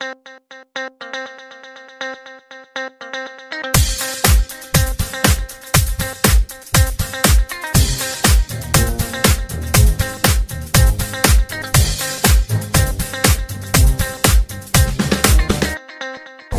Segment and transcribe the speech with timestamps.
[0.00, 0.28] Thank
[1.02, 1.17] you.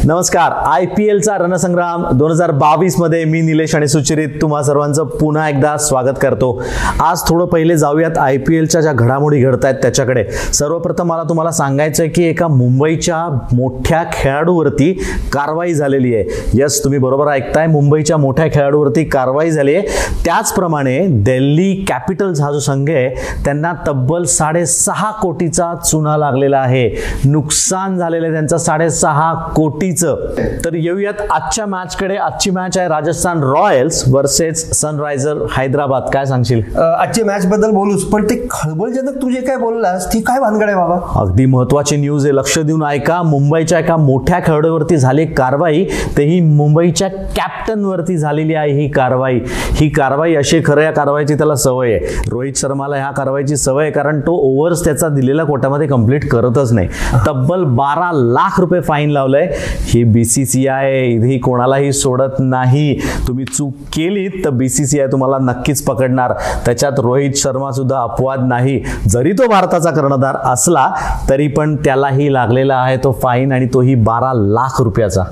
[0.10, 0.52] नमस्कार.
[0.66, 5.76] I P एलचा रणसंग्राम दोन हजार बावीसमध्ये मी निलेश आणि सुचरित तुम्हा सर्वांचं पुन्हा एकदा
[5.78, 6.62] स्वागत करतो.
[7.00, 10.24] आज थोडं पहिले जाऊयात आय पी एलच्या ज्या घडामोडी घडत आहेत त्याच्याकडे.
[10.54, 13.18] सर्वप्रथम मला तुम्हाला सांगायचं आहे की एका मुंबईच्या
[13.54, 14.92] मोठ्या खेळाडूवरती
[15.34, 16.26] कारवाई झालेली आहे.
[16.54, 19.88] यस तुम्ही बरोबर ऐकताय मुंबईच्या मोठ्या खेळाडूवरती कारवाई झाली आहे.
[20.26, 23.10] त्याचप्रमाणे दिल्ली कॅपिटल्स हा जो संघ आहे
[23.46, 26.90] त्यांना तब्बल साडेसहा कोटीचा चुना लागलेला आहे.
[27.26, 33.44] नुकसान झालेलं आहे त्यांचं साडेसहा कोटी कोटीचं तर येऊयात आजच्या मॅचकडे आजची मॅच आहे Rajasthan
[33.44, 36.04] Royals versus Sunriser Hyderabad.
[36.14, 36.62] काय सांगशील?
[36.76, 40.66] अ, आजची मॅच बद्दल बोलूच पण ते खळबळजनक तू जे काय बोललास ती काय भानगड
[40.66, 41.20] आहे बाबा?
[41.20, 42.36] अगदी महत्वाची न्यूज आहे.
[42.36, 43.22] लक्ष देऊन ऐका.
[43.24, 45.86] मुंबईच्या एका मोठ्या खेळाडूवरती झाली कारवाई.
[46.18, 49.40] तेही मुंबईच्या कॅप्टनवरती झालेली आहे ही कारवाई.
[49.48, 52.00] ही कारवाई अशी खरं या कारवाईची त्याला सवय आहे.
[52.32, 56.88] रोहित शर्माला ह्या कारवाईची सवय आहे कारण तो ओव्हर्स त्याचा दिलेल्या कोट्यामध्ये कंप्लीट करतच नाही.
[57.28, 59.52] तब्बल बारा लाख रुपये फाईन लावलंय.
[59.86, 63.00] ही बी सी सी आय ही कोणालाही सोडत नाही.
[63.28, 66.34] तुम्ही चूक केलीत तर बी सी सी आय तुम्हाला नक्कीच पकडणार.
[66.66, 68.82] त्याच्यात रोहित शर्मा सुद्धा अपवाद नाही.
[69.08, 70.90] जरी तो भारताचा कर्णधार असला
[71.30, 75.24] तरी पण त्यालाही लागलेला आहे तो फाईन आणि तोही बारा लाख रुपयाचा.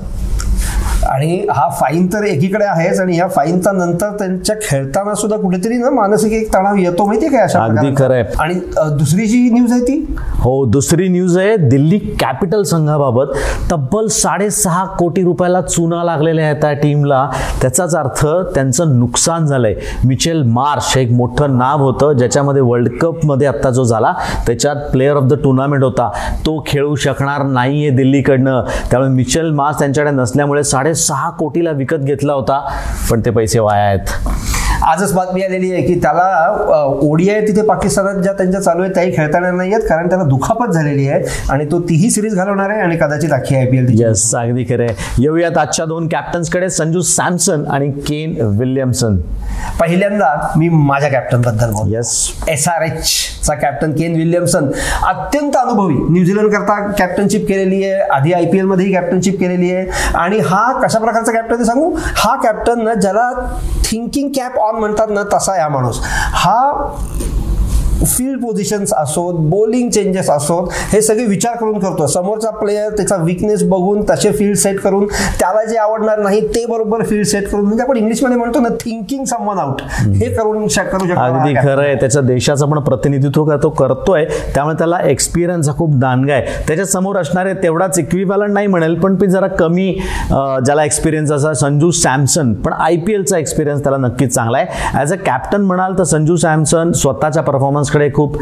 [1.08, 5.90] आणि हा फाईन तर एकीकडे आहेच आणि ह्या फाईनचा नंतर त्यांच्या खेळताना सुद्धा कुठेतरी ना
[5.90, 8.04] मानसिक एक तणाव येतो माहितीये काय अशा अगदी प्रकारचा?
[8.04, 8.24] खरंय.
[8.38, 8.54] आणि
[8.98, 10.16] दुसरी जी न्यूज आहे ती?
[10.40, 13.32] हो दुसरी न्यूज आहे दिल्ली कॅपिटल संघाबाबत.
[13.72, 17.28] तब्बल साडेसहा कोटी रुपयाला चुना लागलेला आहे त्या टीमला
[17.62, 19.74] त्याचाच अर्थ त्यांचं नुकसान झालंय.
[20.04, 24.12] मिचेल मार्श हे एक मोठं नाव होतं ज्याच्यामध्ये वर्ल्ड कपमध्ये आत्ता जो झाला
[24.46, 26.10] त्याच्यात प्लेअर ऑफ द टुर्नामेंट होता.
[26.46, 28.62] तो खेळू शकणार नाहीये दिल्लीकडनं.
[28.90, 30.64] त्यामुळे मिचेल मार्श त्यांच्याकडे नसल्यामुळे
[30.98, 32.60] सहा कोटीला विकत घेतला होता
[33.10, 34.57] पण ते पैसे वाया आहेत.
[34.88, 39.38] आजच बातमी आलेली आहे की त्याला ओडीआय तिथे पाकिस्तानात ज्या त्यांच्या चालू आहे त्याही खेळता
[39.38, 42.96] येणार नाही आहेत कारण त्याला दुखापत झालेली आहे आणि तो तीही सिरीज घालवणार आहे आणि
[42.96, 44.86] कदाचित अख्खी आय पी एल येस अगदी खरे
[45.18, 49.16] येऊयात आजच्या दोन कॅप्टन्सकडे संजू सॅमसन आणि केन विल्यमसन.
[49.80, 52.16] पहिल्यांदा मी माझ्या कॅप्टनबद्दल बोल येस
[52.48, 53.02] एस आर एच
[53.46, 54.70] चा कॅप्टन केन विल्यमसन
[55.06, 59.86] अत्यंत अनुभवी न्यूझीलंड करता कॅप्टनशिप केलेली आहे आधी आय पी एलमध्येही कॅप्टनशिप केलेली आहे.
[60.14, 61.90] आणि हा कशा प्रकारचा कॅप्टन आहे सांगू?
[62.16, 63.30] हा कॅप्टन ज्याला
[63.84, 66.00] थिंकिंग कॅप ऑन म्हणतात ना तसा या माणूस.
[66.32, 66.72] हा
[67.98, 72.06] फील्ड पोझिशन्स असोत बॉलिंग चेंजेस असोत हे सगळे विचार करून करतो.
[72.06, 75.06] समोरचा प्लेयर त्याचा विकनेस बघून तसे फील्ड सेट करून
[75.40, 79.24] त्याला जे आवडणार नाही ते बरोबर फील्ड सेट करून म्हणजे आपण इंग्लिशमध्ये म्हणतो ना थिंकिंग
[79.24, 79.82] समवन आउट
[80.14, 81.94] हे करून करू शकतो अगदी खरं आहे.
[82.00, 84.24] त्याच्या देशाचं पण प्रतिनिधित्व का तो करतोय.
[84.54, 86.62] त्यामुळे त्याला एक्सपिरियन्स हा खूप दानगा आहे.
[86.68, 89.92] त्याच्यासमोर असणारे तेवढाच इक्विव्हॅलंट नाही म्हणेल पण ती जरा कमी
[90.30, 94.98] ज्याला एक्सपिरियन्स असा संजू सॅमसन पण आय पी एलचा एक्सपिरियन्स त्याला नक्कीच चांगला आहे.
[94.98, 97.42] ॲज अ कॅप्टन म्हणाल तर संजू सॅमसन स्वतःच्या
[97.88, 98.36] परफॉर्मन्सकडे खूप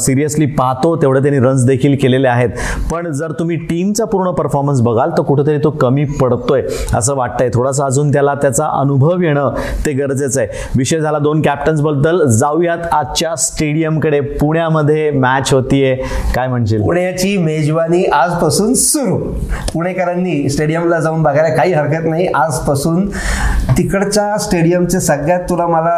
[0.00, 2.48] सिरियसली पाहतो तेवढे त्यांनी रन्स देखील केलेले आहेत.
[2.90, 6.62] पण जर तुम्ही टीमचा पूर्ण परफॉर्मन्स बघाल तर कुठेतरी तो कमी पडतोय
[6.94, 7.48] असं वाटतंय.
[7.54, 9.54] थोडासा अजून त्याला त्याचा अनुभव येणं
[9.86, 10.48] ते गरजेचं आहे.
[10.76, 15.94] विषय झाला दोन कॅप्टन्सबद्दल जाऊयात आजच्या स्टेडियमकडे पुण्यामध्ये मॅच होतीये.
[16.34, 16.82] काय म्हणशील?
[16.82, 19.16] पुण्याची मेजवानी आजपासून सुरू.
[19.72, 22.26] पुणेकरांनी स्टेडियमला जाऊन बघायला काही हरकत नाही.
[22.26, 23.08] आजपासून
[23.78, 25.94] तिकडच्या स्टेडियमचे सगळ्यात तुला मला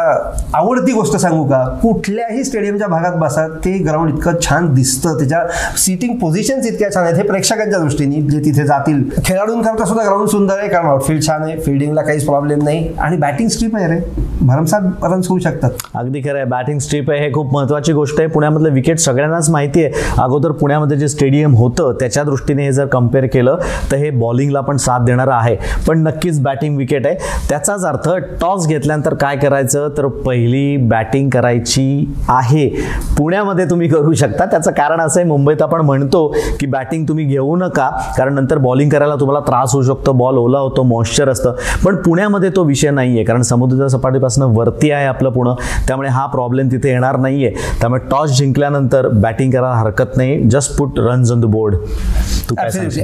[0.53, 1.63] आवडती गोष्ट सांगू का?
[1.81, 5.17] कुठल्याही स्टेडियम ज्या भागात बसात ते ग्राउंड इतकं छान दिसतं.
[5.17, 5.41] त्याच्या
[5.77, 9.03] सिटिंग पोझिशन्स इतक्या छान आहेत हे प्रेक्षकांच्या दृष्टीने जे तिथे जातील.
[9.25, 12.87] खेळाडूंकरता सुद्धा ग्राउंड सुंदर आहे कारण आउटफील्ड छान आहे फिल्डिंगला काहीच प्रॉब्लेम नाही.
[12.99, 13.99] आणि बॅटिंग स्ट्रीप आहे रे.
[14.41, 15.71] भरमसाठ रन्स होऊ शकतात.
[15.95, 16.45] अगदी खरं आहे.
[16.45, 18.27] बॅटिंग स्ट्रीप आहे हे खूप महत्त्वाची गोष्ट आहे.
[18.27, 19.93] पुण्यामधलं विकेट सगळ्यांनाच माहिती आहे.
[20.17, 23.57] अगोदर पुण्यामध्ये जे स्टेडियम होतं त्याच्या दृष्टीने हे जर कंपेअर केलं
[23.91, 25.55] तर हे बॉलिंगला पण साथ देणारं आहे.
[25.87, 27.15] पण नक्कीच बॅटिंग विकेट आहे.
[27.49, 28.09] त्याचाच अर्थ
[28.41, 29.87] टॉस घेतल्यानंतर काय करायचं?
[29.97, 32.68] तर पहिली बॅटिंग करायची आहे.
[33.17, 34.45] पुण्यामध्ये तुम्ही करू शकता.
[34.45, 36.27] त्याचं कारण असं आहे मुंबईत आपण म्हणतो
[36.59, 40.59] की बॅटिंग तुम्ही घेऊ नका कारण नंतर बॉलिंग करायला तुम्हाला त्रास होऊ शकतो बॉल ओला
[40.59, 41.55] होतो मॉइश्चर असतं.
[41.83, 45.55] पण पुण्यामध्ये तो विषय नाही आहे कारण समुद्र सपाटीपासून वरती आहे आपलं पुणं
[45.87, 50.41] त्यामुळे हा प्रॉब्लेम तिथे येणार नाही आहे त्यामुळे टॉस जिंकल्यानंतर बॅटिंग करायला हरकत नाही.
[50.49, 51.75] Just put runs on the board?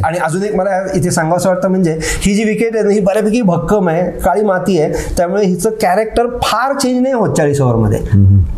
[0.03, 3.89] आणि अजून एक मला इथे सांगावं वाटतं म्हणजे ही जी विकेट आहे ही बऱ्यापैकी भक्कम
[3.89, 7.99] आहे काळी माती आहे त्यामुळे हिचं कॅरेक्टर फार चेंज नाही होत चाळीस ओव्हरमध्ये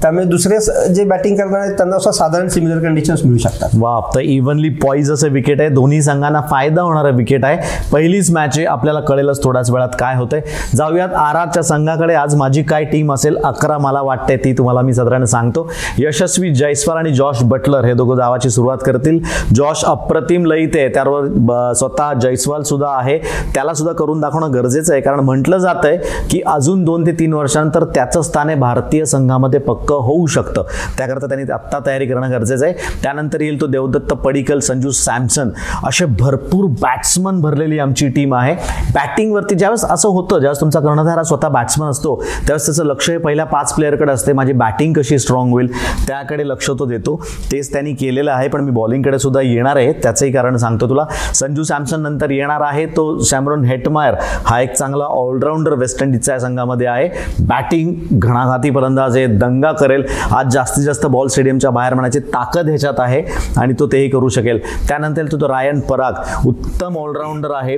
[0.01, 0.57] त्यामुळे दुसरे
[0.97, 3.69] जे बॅटिंग करणार आहेत त्यांना असं साधारण सिमिलर कंडिशन्स मिळू शकतात.
[3.79, 5.69] वाप तर इव्हनली पॉईज असं विकेट आहे.
[5.69, 7.57] दोन्ही संघांना फायदा होणारं विकेट आहे.
[7.91, 8.65] पहिलीच मॅच आहे.
[8.65, 10.41] आपल्याला कळेलच थोड्याच वेळात काय होतंय.
[10.75, 12.13] जाऊयात आरआरच्या संघाकडे.
[12.13, 15.67] आज माझी काय टीम असेल अकरा मला वाटते ती तुम्हाला मी साधारण सांगतो.
[15.97, 19.19] यशस्वी जयस्वाल आणि जॉश बटलर हे दोघं धावाची सुरुवात करतील.
[19.55, 20.87] जॉश अप्रतिम लईत आहे.
[20.87, 23.17] त्यावर स्वतः जयस्वाल सुद्धा आहे.
[23.53, 25.01] त्याला सुद्धा करून दाखवणं गरजेचं आहे.
[25.01, 25.97] कारण म्हटलं जात आहे
[26.29, 30.63] की अजून दोन ते तीन वर्षानंतर त्याचं स्थान आहे भारतीय संघामध्ये पक्क होऊ शकतं.
[30.97, 32.73] त्याकरता त्यांनी आत्ता तयारी करणं गरजेचं आहे.
[33.03, 35.49] त्यानंतर येईल तो देवदत्त पडिकल संजू सॅमसन.
[35.85, 38.53] असे भरपूर बॅट्समन भरलेली आमची टीम आहे.
[38.95, 43.45] बॅटिंगवरती ज्यावेळेस असं होतं ज्यावेळेस तुमचा कर्णधार स्वतः बॅट्समन असतो त्यावेळेस त्याचं लक्ष हे पहिल्या
[43.45, 44.33] पाच प्लेअरकडे असते.
[44.33, 45.71] माझी बॅटिंग कशी स्ट्रॉंग होईल
[46.07, 47.15] त्याकडे लक्ष तो देतो.
[47.51, 49.91] तेच त्यांनी केलेलं आहे पण मी बॉलिंगकडे सुद्धा येणार आहे.
[49.93, 51.05] त्याचंही कारण सांगतो तुला.
[51.33, 52.85] संजू सॅमसन नंतर येणार आहे.
[52.85, 54.15] तो सॅमरॉन हेटमायर
[54.45, 57.09] हा एक चांगला ऑलराऊंडर वेस्ट इंडिजचा या संघामध्ये आहे.
[57.39, 60.03] बॅटिंग घणाघाती फलंदाज आहे दंगा करेल.
[60.31, 63.21] आज जास्त जास्तीत जास्त बॉल स्टेडियमच्या बाहेर म्हणायची ताकद ह्याच्यात आहे
[63.57, 64.59] आणि तो तेही करू शकेल.
[64.87, 67.77] त्यानंतर तो रायन पराग उत्तम ऑलराऊंडर आहे.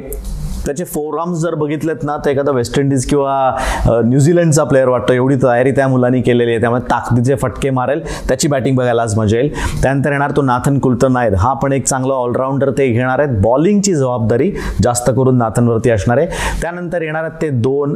[0.65, 3.55] त्याचे फोर आर्म्स जर बघितलेत ना तर एखादा वेस्ट इंडिज किंवा
[4.05, 5.13] न्यूझीलंडचा प्लेअर वाटतो.
[5.13, 6.59] एवढी तयारी त्या मुलांनी केलेली आहे.
[6.61, 8.01] त्यामुळे ताकदीचे फटके मारेल.
[8.27, 9.53] त्याची बॅटिंग बघायला आज मजा येईल.
[9.81, 11.33] त्यानंतर येणार तो नाथन कुलतन नायर.
[11.33, 13.37] हा पण एक चांगला ऑलराऊंडर ते घेणार आहेत.
[13.41, 14.51] बॉलिंगची जबाबदारी
[14.83, 16.27] जास्त करून नाथनवरती असणार आहे.
[16.61, 17.95] त्यानंतर येणार आहेत ते दोन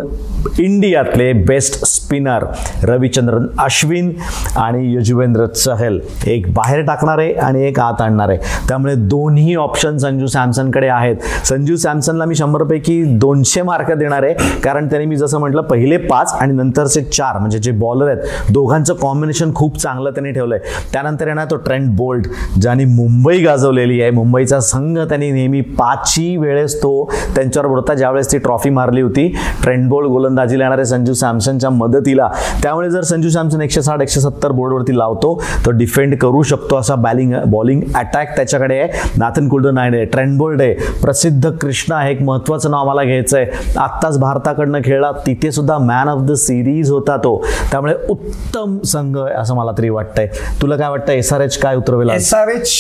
[0.60, 2.46] इंडियातले बेस्ट स्पिनर
[2.84, 4.12] रविचंद्रन अश्विन
[4.56, 6.00] आणि यजुवेंद्र चहल.
[6.28, 8.38] एक बाहेर टाकणार आहे आणि एक आत आणणार आहे.
[8.68, 11.16] त्यामुळे दोन्ही ऑप्शन संजू सॅमसनकडे आहेत.
[11.46, 14.60] संजू सॅमसनला मी शंभर शंभरपैकी दोनशे मार्क देणार आहे.
[14.64, 18.94] कारण त्याने मी जसं म्हटलं पहिले पाच आणि नंतरचे चार म्हणजे जे बॉलर आहेत दोघांचं
[19.02, 20.60] कॉम्बिनेशन खूप चांगलं त्यांनी ठेवलंय.
[20.94, 22.28] त्यानंतर येणार तो ट्रेंड बोल्ट
[22.62, 24.12] ज्याने मुंबई गाजवलेली आहे.
[24.12, 29.28] मुंबईचा संघ त्यांनी नेहमी पाचही वेळेस तो त्यांच्यावर बोलता ज्यावेळेस ती ट्रॉफी मारली होती.
[29.64, 32.30] ट्रेंड बोल्ट गोलंदाजीला येणारे संजू सॅमसनच्या मदतीला.
[32.64, 36.96] त्यामुळे जर संजू सॅमसन एकशे साठ एकशे सत्तर बोर्डवरती लावतो तो डिफेंड करू शकतो असा
[36.96, 39.02] बॅलिंग बॉलिंग अटॅक त्याच्याकडे आहे.
[39.18, 43.78] नाथन कुल्डन आहे ट्रेंड बोल्ड आहे प्रसिद्ध कृष्णा आहे एक महत्वाचं नाव आम्हाला घ्यायचं आहे
[43.80, 47.36] आत्ताच भारताकडनं खेळला तिथे सुद्धा मॅन ऑफ द सिरीज होता तो.
[47.72, 50.28] त्यामुळे उत्तम संघ आहे असं मला तरी वाटतंय.
[50.62, 52.80] तुला काय वाटतं एस आर एच काय उतरवेल एस आर एच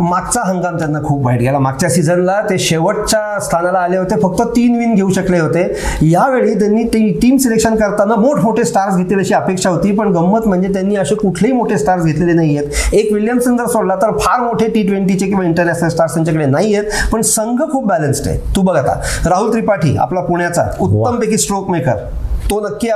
[0.00, 1.58] मागचा हंगाम त्यांना खूप वाईट गेला.
[1.58, 4.20] मागच्या सीझनला ते शेवटच्या स्थानाला आले होते.
[4.22, 5.66] फक्त तीन विन घेऊ शकले होते.
[6.02, 9.92] यावेळी त्यांनी टीम सिलेक्शन करताना मोठमोठे स्टार्स घेतील अशी अपेक्षा होती.
[9.96, 13.94] पण गंमत म्हणजे त्यांनी असे कुठलेही मोठे स्टार्स घेतलेले नाही आहेत एक विल्यमसन जर सोडला
[14.02, 18.28] तर फार मोठे टी ट्वेंटीचे किंवा इंटरनॅशनल स्टार्स त्यांच्याकडे नाही आहेत पण संघ खूप बॅलन्स्ड
[18.28, 18.38] आहे.
[18.56, 18.99] तू बघ आता.
[19.26, 22.04] राहुल त्रिपाठी आपला पुण्याचा उत्तमपैकी स्ट्रोक मेकर
[22.50, 22.88] तो नक्की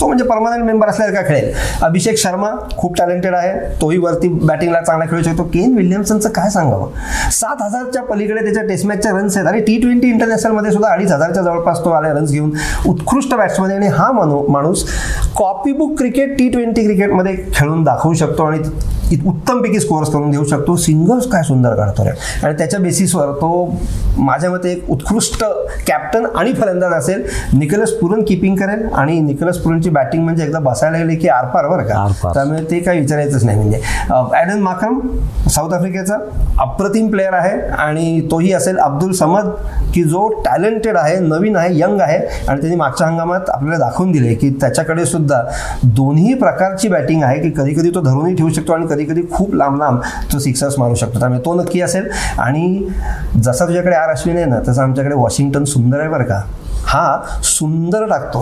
[0.00, 1.52] तो म्हणजे परमनंट मेंबर असल्यासारखा खेळेल
[1.82, 3.52] अभिषेक शर्मा खूप टॅलेंटेड आहे.
[3.80, 5.44] तोही वरती बॅटिंगला चांगला खेळू शकतो.
[5.44, 6.90] केन विल्यमसनचं काय सांगावं?
[7.32, 11.42] सात हजारच्या पलीकडे त्याच्या टेस्ट मॅचच्या रन्स आहेत आणि टी ट्वेंटी इंटरनॅशनलमध्ये सुद्धा अडीच हजारच्या
[11.42, 12.50] जवळपास तो आले रन्स घेऊन
[12.88, 14.84] उत्कृष्ट बॅट्समन आणि हा मानू माणूस
[15.36, 18.58] कॉपीबुक क्रिकेट टी ट्वेंटी क्रिकेटमध्ये खेळून दाखवू शकतो आणि
[19.26, 20.76] उत्तमपैकी स्कोअर्स करून देऊ शकतो.
[20.76, 22.10] सिंगल्स काय सुंदर काढतो रे.
[22.42, 23.78] आणि त्याच्या बेसिसवर तो
[24.18, 25.44] माझ्या मते एक उत्कृष्ट
[25.86, 27.22] कॅप्टन आणि फलंदाज असेल.
[27.52, 28.75] निकलस पुरण किपिंग करेल.
[28.94, 32.06] आणि निकलस पुरनची बॅटिंग म्हणजे एकदा बसायला गेले की आरपार बरं का?
[32.34, 33.80] त्यामुळे ते काही विचारायचंच नाही म्हणजे.
[34.34, 34.98] ॲडन माकरम
[35.50, 36.16] साऊथ आफ्रिकेचा
[36.60, 39.50] अप्रतिम प्लेअर आहे आणि तोही असेल अब्दुल समद
[39.94, 44.34] की जो टॅलेंटेड आहे नवीन आहे यंग आहे आणि त्यांनी मागच्या हंगामात आपल्याला दाखवून दिले
[44.34, 45.42] की त्याच्याकडे सुद्धा
[45.84, 49.54] दोन्ही प्रकारची बॅटिंग आहे की कधी कधी तो धरूनही ठेवू शकतो आणि कधी कधी खूप
[49.54, 50.00] लांब लांब
[50.32, 51.18] तो सिक्सर्स मारू शकतो.
[51.18, 52.08] त्यामुळे तो नक्की असेल.
[52.38, 52.88] आणि
[53.36, 56.40] जसा तुझ्याकडे आर अश्विन आहे ना तसं आमच्याकडे वॉशिंग्टन सुंदर आहे बरं का?
[56.86, 58.40] हा सुंदर टाकतो.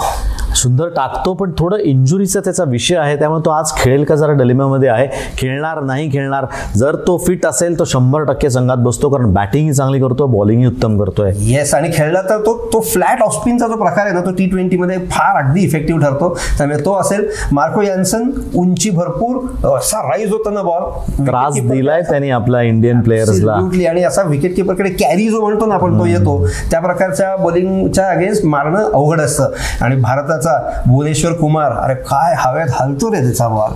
[0.55, 3.17] सुंदर टाकतो पण थोडं इंजुरीचा त्याचा विषय आहे.
[3.17, 5.07] त्यामुळे तो आज खेळेल का जरा डलिम्यामध्ये आहे.
[5.39, 6.47] खेळणार नाही खेळणार.
[6.77, 10.99] जर तो फिट असेल तो शंभर टक्के संघात बसतो कारण बॅटिंगही चांगली करतो बॉलिंगही उत्तम
[10.99, 11.33] करतोय.
[11.49, 14.99] येस आणि खेळला तर तो तो फ्लॅट ऑस्पिनचा जो प्रकार आहे ना तो टी ट्वेंटीमध्ये
[15.11, 16.33] फार अगदी इफेक्टिव्ह ठरतो.
[16.59, 20.83] त्यामुळे तो असेल मार्को यान्सन उंची भरपूर असा राईज होता ना बॉल
[21.27, 23.53] त्रास दिलाय त्यांनी आपल्या इंडियन प्लेयर्सला
[23.91, 26.47] आणि असा विकेट किपरकडे कॅरी जो म्हणतो ना आपण तो येतो.
[26.71, 29.51] त्या प्रकारच्या बॉलिंगच्या अगेन्स्ट मारणं अवघड असतं.
[29.81, 30.44] आणि भारताचा
[30.87, 33.73] भुवनेश्वर कुमार अरे काय हवेत हलतो रे त्याचा बॉल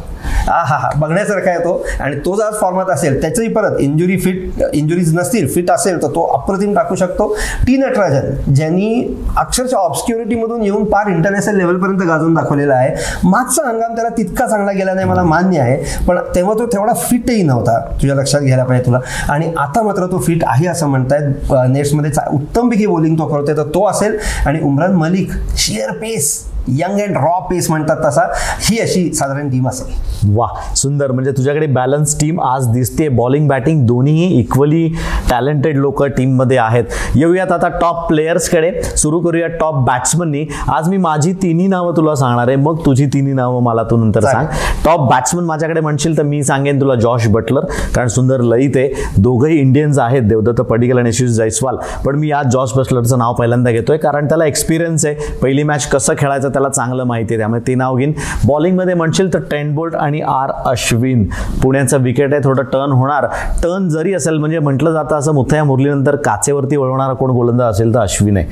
[0.48, 5.14] हा हा हा बघण्यासारखा येतो आणि तो जर फॉर्मात असेल त्याचंही परत इंजुरी फिट इंजुरीज
[5.14, 7.26] नसतील फिट असेल तर तो अप्रतिम टाकू शकतो.
[7.66, 12.90] टी नटराजन ज्यांनी अक्षरशः ऑब्स्क्युरिटीमधून येऊन पार इंटरनॅशनल लेवलपर्यंत गाजून दाखवलेला आहे.
[13.24, 15.76] मागचा हंगाम त्याला तितका चांगला गेला नाही मला मान्य आहे.
[16.06, 19.00] पण तेव्हा तो तेवढा फिटही नव्हता तुझ्या लक्षात घ्यायला पाहिजे तुला.
[19.32, 23.86] आणि आता मात्र तो फिट आहे असं म्हणतायत नेट्समध्ये उत्तमपैकी बॉलिंग तो करतोय तर तो
[23.88, 24.18] असेल.
[24.46, 26.36] आणि Umran Malik sheer pace
[26.70, 28.22] young and raw pace म्हणतात तसा.
[28.60, 30.36] ही अशी साधारण टीम असेल.
[30.36, 30.46] वा
[30.76, 31.12] सुंदर.
[31.12, 34.86] म्हणजे तुझ्याकडे बॅलन्स टीम आज दिसते बॉलिंग बॅटिंग दोन्हीही इक्वली
[35.30, 36.84] टॅलेंटेड लोक टीममध्ये आहेत.
[37.14, 42.48] येऊयात आता टॉप प्लेयर्सकडे सुरू करूया टॉप बॅट्समननी आज मी माझी तिन्ही नावं तुला सांगणार
[42.48, 42.56] आहे.
[42.56, 44.46] मग तुझी तिन्ही नावं मला तू नंतर सांग.
[44.84, 48.88] टॉप बॅट्समन माझ्याकडे म्हणशील तर मी सांगेन तुला जॉश बटलर कारण सुंदर लईत आहे.
[49.18, 50.22] दोघंही इंडियन्स आहेत.
[50.22, 53.96] देवदत्त पडिकल आणि यशस्वी जयस्वाल पण मी आज जॉश बटलरचं नाव पहिल्यांदा घेतोय.
[53.96, 55.36] कारण त्याला एक्सपिरियन्स आहे.
[55.42, 57.38] पहिली मॅच कसं खेळायचं त्याला चांगलं माहिती आहे.
[57.38, 58.12] त्यामुळे ते नाव घेईन.
[58.46, 61.24] बॉलिंगमध्ये म्हणशील तर टेन बोल्ट आणि आर अश्विन
[61.62, 62.42] पुण्याचा विकेट आहे.
[62.44, 63.26] थोडं टर्न होणार.
[63.62, 68.00] टर्न जरी असेल म्हणजे म्हटलं जातं असं मुथया मुरलीनंतर काचेवरती वळवणारा कोण गोलंदाज असेल तर
[68.00, 68.46] अश्विन आहे.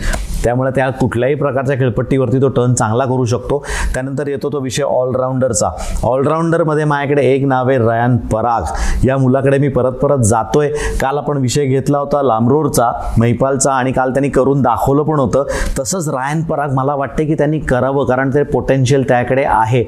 [0.47, 3.65] त्यामुळे त्या कुठल्याही प्रकारच्या खेळपट्टीवरती तो टर्न चांगला करू शकतो.
[3.95, 5.69] त्यानंतर येतो तो विषय ऑलराऊंडरचा.
[6.03, 8.63] ऑलराऊंडरमध्ये माझ्याकडे एक नाव आहे रयान पराग.
[9.05, 10.69] या मुलाकडे मी परत परत जातोय.
[11.01, 15.45] काल आपण विषय घेतला होता लांबरोरचा महिपालचा आणि काल त्यांनी करून दाखवलं पण होतं.
[15.79, 19.83] तसंच रायन पराग मला वाटते की त्यांनी करावं कारण ते पोटेन्शियल त्याकडे आहे.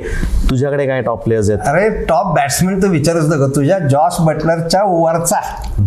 [0.51, 1.69] तुझ्याकडे काय टॉप प्लेयर्स आहेत?
[1.69, 3.47] अरे टॉप बॅट्समॅन तर विचारूच नका.
[3.57, 5.37] तुझ्या जॉस बटलरच्या ओव्हरचा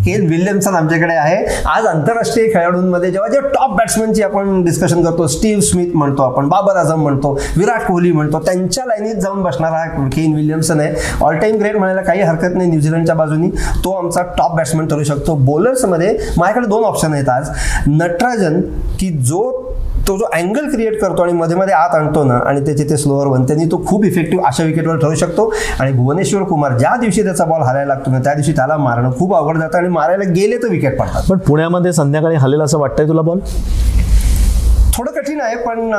[0.05, 1.45] केन विल्यमसन आमच्याकडे आहे.
[1.65, 5.27] आज आंतरराष्ट्रीय खेळाडूंमध्ये जेव्हा जेव्हा टॉप बॅट्समॅनची आपण डिस्कशन करतो.
[5.27, 8.39] स्टीव्ह स्मिथ म्हणतो आपण बाबर आझम म्हणतो विराट कोहली म्हणतो.
[8.46, 10.94] त्यांच्या लाईनीत जाऊन बसणारा केन विल्यमसन आहे.
[11.22, 13.50] ऑल टाइम ग्रेट म्हणायला काही हरकत नाही न्यूझीलंडच्या बाजूनी.
[13.84, 15.36] तो आमचा टॉप बॅट्समॅन ठरू शकतो.
[15.36, 17.50] बॉलर्समध्ये माझ्याकडे दोन ऑप्शन आहेत आज.
[17.88, 18.62] नटराजन
[19.00, 19.50] की जो
[20.08, 23.27] तो जो अँगल क्रिएट करतो आणि मध्ये मध्ये आत आणतो ना आणि त्याचे ते स्लोअर
[23.27, 25.48] वन आणि तो खूप इफेक्टिव्ह अशा विकेटवर ठरू शकतो.
[25.80, 29.36] आणि भुवनेश्वर कुमार ज्या दिवशी त्याचा बॉल हलायला लागतो ना त्या दिवशी त्याला मारणं खूप
[29.36, 31.30] अवघड जातं आणि मारायला गेले तर विकेट पडतात.
[31.30, 33.39] पण पुण्यामध्ये संध्याकाळी हलेल असं वाटतंय तुला बॉल
[34.93, 35.91] थोडं कठीण आहे पण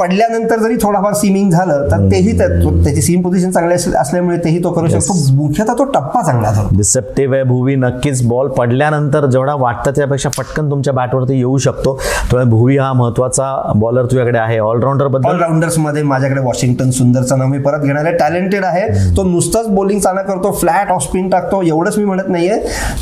[0.00, 4.70] पडल्यानंतर जरी थोडाफार सीमिंग झालं तर तेही त्याची सीम पोझिशन चांगली असल्या- असल्यामुळे तेही तो
[4.70, 5.32] करू शकतो.
[5.34, 6.76] मुख्यतः तो टप्पा चांगला धरतो.
[6.76, 7.74] डिसेप्टिव्ह आहे भुवी.
[7.74, 12.00] नक्कीच बॉल पडल्यानंतर जेवढा वाटतं त्यापेक्षा पटकन तुमच्या बॅटवरती येऊ शकतो.
[12.30, 14.58] त्यामुळे भुवी हा महत्त्वाचा बॉलर तुझ्याकडे आहे.
[14.58, 15.28] ऑलराऊंडरबद्दल?
[15.28, 18.16] ऑलराऊंडर्समध्ये माझ्याकडे वॉशिंग्टन सुंदरचं नाव मी परत घेणार आहे.
[18.16, 19.16] टॅलेंटेड आहे.
[19.16, 20.52] तो नुसताच बॉलिंग चांगला करतो.
[20.52, 21.62] फ्लॅट ऑफ स्पिन टाकतो.
[21.62, 22.56] एवढंच मी म्हणत नाहीये.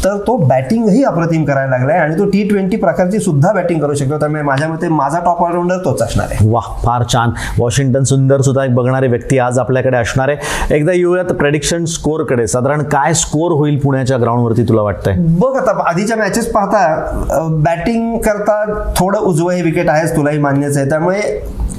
[0.04, 1.98] तर तो बॅटिंगही अप्रतिम करायला लागलाय.
[1.98, 4.18] आणि तो टी ट्वेंटी प्रकारची सुद्धा बॅटिंग करू शकतो.
[4.18, 6.48] त्यामुळे माझ्या मते माझा टॉप ऑलराऊंडर तोच असणार आहे.
[6.50, 7.30] वा फार छान.
[7.58, 10.74] वॉशिंग्टन सुंदर सुद्धा एक बघणारी व्यक्ती आज आपल्याकडे असणार आहे.
[10.76, 15.14] एकदा येऊयात प्रेडिक्शन स्कोअरकडे साधारण काय स्कोअर होईल पुण्याच्या ग्राउंडवरती तुला वाटतंय?
[15.40, 18.62] बघ आता आधीच्या मॅचेस पाहता बॅटिंग करता
[18.96, 20.88] थोडं उजवं हे विकेट आहेच तुलाही मान्यच आहे.
[20.88, 21.20] त्यामुळे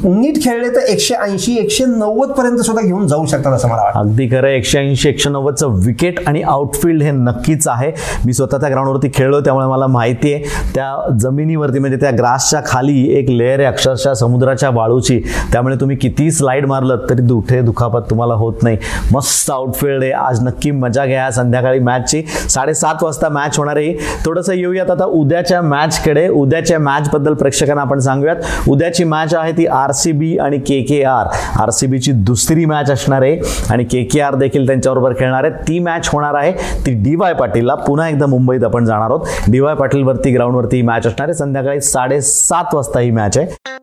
[0.03, 3.99] नीट खेळले तर एकशे ऐंशी एकशे नव्वद पर्यंत सुद्धा घेऊन जाऊ शकतात असं मला वाटतं.
[3.99, 7.91] अगदी खरं एकशे ऐंशी एकशे नव्वदचं विकेट आणि आउटफील्ड हे नक्कीच आहे.
[8.25, 10.43] मी स्वतः त्या ग्राउंडवरती खेळलो त्यामुळे मला माहिती आहे.
[10.75, 15.19] त्या जमिनीवरती म्हणजे त्या ग्रासच्या खाली एक लेअर आहे अक्षरशः समुद्राच्या वाळूची.
[15.51, 18.77] त्यामुळे तुम्ही किती स्लाईड मारलं तरी दुठे दुखापत तुम्हाला होत नाही.
[19.11, 20.11] मस्त आउटफील्ड आहे.
[20.11, 23.93] आज नक्की मजा घ्या संध्याकाळी मॅचची साडेसात वाजता मॅच होणार आहे.
[24.25, 28.35] थोडंसं येऊयात आता उद्याच्या मॅचकडे उद्याच्या मॅचबद्दल प्रेक्षकांना आपण सांगूयात.
[28.67, 31.27] उद्याची मॅच आहे ती आर सी बी आणि K K R
[31.59, 33.39] R C बीची दुसरी मॅच असणार आहे
[33.69, 35.53] आणि के के आर देखील त्यांच्याबरोबर खेळणार आहे.
[35.67, 36.51] ती मॅच होणार आहे.
[36.85, 39.21] ती डी वाय पाटीलला पुन्हा एकदा मुंबईत आपण जाणार आहोत.
[39.51, 41.33] डी वाय पाटीलवरती ग्राउंडवरती ही मॅच असणार आहे.
[41.33, 43.76] संध्याकाळी साडेसात वाजता ही मॅच आहे.